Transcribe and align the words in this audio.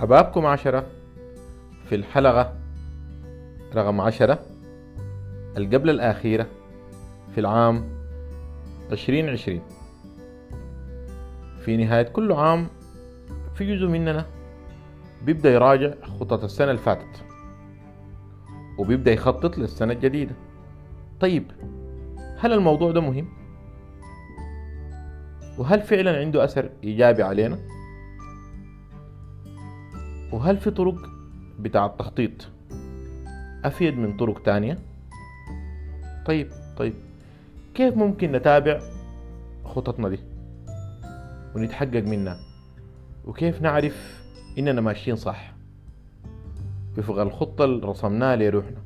حبابكم 0.00 0.46
عشرة 0.46 0.86
في 1.88 1.94
الحلقة 1.94 2.54
رقم 3.74 4.00
عشرة 4.00 4.38
القبل 5.56 5.90
الأخيرة 5.90 6.46
في 7.34 7.40
العام 7.40 7.84
عشرين 8.92 9.28
عشرين 9.28 9.62
في 11.64 11.76
نهاية 11.76 12.02
كل 12.02 12.32
عام 12.32 12.66
في 13.54 13.76
جزء 13.76 13.86
مننا 13.86 14.26
بيبدأ 15.22 15.50
يراجع 15.50 15.94
خطط 16.20 16.44
السنة 16.44 16.70
اللي 16.70 16.82
فاتت 16.82 17.24
وبيبدأ 18.78 19.12
يخطط 19.12 19.58
للسنة 19.58 19.92
الجديدة 19.92 20.34
طيب 21.20 21.50
هل 22.38 22.52
الموضوع 22.52 22.90
ده 22.90 23.00
مهم؟ 23.00 23.28
وهل 25.58 25.80
فعلا 25.80 26.18
عنده 26.20 26.44
أثر 26.44 26.70
إيجابي 26.84 27.22
علينا؟ 27.22 27.58
وهل 30.46 30.56
في 30.56 30.70
طرق 30.70 31.10
بتاع 31.58 31.86
التخطيط 31.86 32.48
أفيد 33.64 33.98
من 33.98 34.16
طرق 34.16 34.42
تانية؟ 34.42 34.78
طيب 36.26 36.48
طيب 36.76 36.94
كيف 37.74 37.96
ممكن 37.96 38.32
نتابع 38.32 38.80
خططنا 39.64 40.08
دي 40.08 40.18
ونتحقق 41.54 42.02
منها؟ 42.02 42.38
وكيف 43.24 43.62
نعرف 43.62 44.24
إننا 44.58 44.80
ماشيين 44.80 45.16
صح 45.16 45.52
وفق 46.98 47.18
الخطة 47.20 47.64
اللي 47.64 47.86
رسمناها 47.86 48.36
لروحنا 48.36 48.82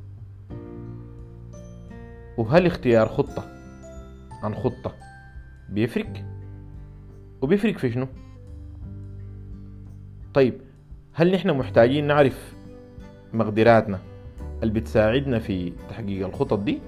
وهل 2.37 2.65
اختيار 2.65 3.07
خطة 3.07 3.43
عن 4.43 4.55
خطة 4.55 4.95
بيفرق؟ 5.69 6.13
وبيفرق 7.41 7.77
في 7.77 7.91
شنو؟ 7.91 8.07
طيب 10.33 10.70
هل 11.13 11.31
نحن 11.31 11.49
محتاجين 11.57 12.07
نعرف 12.07 12.53
مقدراتنا 13.33 13.99
اللي 14.63 14.73
بتساعدنا 14.73 15.39
في 15.39 15.73
تحقيق 15.89 16.27
الخطط 16.27 16.59
دي 16.59 16.79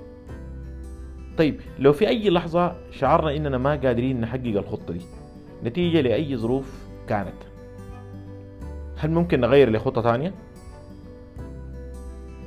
طيب 1.37 1.59
لو 1.79 1.93
في 1.93 2.07
أي 2.07 2.29
لحظة 2.29 2.75
شعرنا 2.91 3.35
إننا 3.35 3.57
ما 3.57 3.75
قادرين 3.75 4.21
نحقق 4.21 4.45
الخطة 4.57 4.93
دي 4.93 5.01
نتيجة 5.63 6.01
لأي 6.01 6.37
ظروف 6.37 6.87
كانت 7.07 7.33
هل 8.97 9.11
ممكن 9.11 9.39
نغير 9.39 9.71
لخطة 9.71 10.01
تانية؟ 10.01 10.33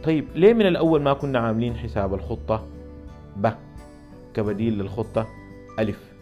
طيب 0.05 0.29
ليه 0.35 0.55
من 0.55 0.67
الأول 0.67 1.03
ما 1.03 1.13
كنا 1.13 1.39
عاملين 1.39 1.77
حساب 1.77 2.15
الخطة 2.15 2.67
ب 3.37 3.51
كبديل 4.35 4.79
للخطة 4.79 5.27
ألف 5.79 6.13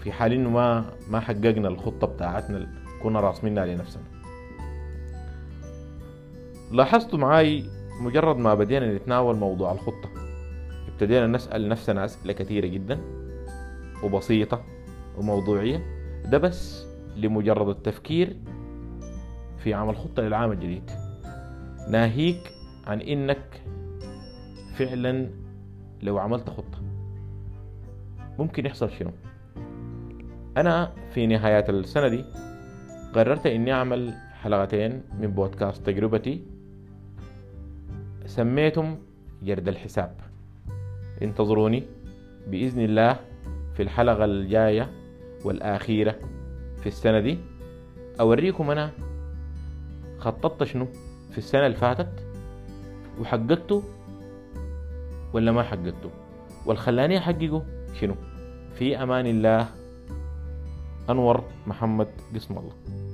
في 0.00 0.12
حال 0.12 0.32
إنه 0.32 0.50
ما 0.50 0.84
ما 1.10 1.20
حققنا 1.20 1.68
الخطة 1.68 2.06
بتاعتنا 2.06 2.87
كنا 3.02 3.20
راسمينها 3.20 3.66
لنفسنا 3.66 4.02
لاحظتوا 6.72 7.18
معاي 7.18 7.64
مجرد 8.00 8.36
ما 8.36 8.54
بدينا 8.54 8.94
نتناول 8.94 9.36
موضوع 9.36 9.72
الخطة. 9.72 10.08
ابتدينا 10.88 11.26
نسأل 11.26 11.68
نفسنا 11.68 12.04
أسئلة 12.04 12.32
كثيرة 12.32 12.66
جدا 12.66 13.00
وبسيطة 14.04 14.64
وموضوعية. 15.18 15.82
ده 16.24 16.38
بس 16.38 16.86
لمجرد 17.16 17.68
التفكير 17.68 18.36
في 19.58 19.74
عمل 19.74 19.96
خطة 19.96 20.22
للعام 20.22 20.52
الجديد. 20.52 20.90
ناهيك 21.88 22.52
عن 22.86 23.00
إنك 23.00 23.62
فعلا 24.74 25.30
لو 26.02 26.18
عملت 26.18 26.50
خطة. 26.50 26.78
ممكن 28.38 28.66
يحصل 28.66 28.90
شنو؟ 28.90 29.10
أنا 30.56 30.92
في 31.10 31.26
نهاية 31.26 31.68
السنة 31.68 32.08
دي 32.08 32.24
قررت 33.14 33.46
إني 33.46 33.72
أعمل 33.72 34.14
حلقتين 34.42 35.02
من 35.20 35.26
بودكاست 35.26 35.86
تجربتي. 35.86 36.42
سميتهم 38.26 38.98
جرد 39.42 39.68
الحساب. 39.68 40.14
انتظروني 41.22 41.82
بإذن 42.46 42.84
الله 42.84 43.16
في 43.74 43.82
الحلقة 43.82 44.24
الجاية 44.24 44.90
والأخيرة 45.44 46.14
في 46.80 46.86
السنة 46.86 47.20
دي. 47.20 47.38
أوريكم 48.20 48.70
أنا 48.70 48.90
خططت 50.18 50.64
شنو 50.64 50.86
في 51.30 51.38
السنة 51.38 51.66
اللي 51.66 51.76
فاتت 51.76 52.24
وحققته 53.20 53.82
ولا 55.32 55.52
ما 55.52 55.62
حققته 55.62 56.10
والخلاني 56.66 57.18
أحققه 57.18 57.64
شنو. 58.00 58.14
في 58.74 59.02
أمان 59.02 59.26
الله. 59.26 59.77
أنور 61.10 61.44
محمد 61.66 62.08
قسم 62.34 62.58
الله. 62.58 63.07